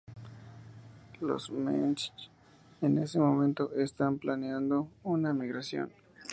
Los 1.19 1.51
mensch, 1.51 2.11
en 2.81 2.97
este 2.97 3.19
momento, 3.19 3.71
están 3.75 4.17
planeando 4.17 4.87
un 5.03 5.37
migración. 5.37 5.91